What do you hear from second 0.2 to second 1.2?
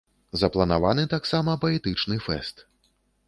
Запланаваны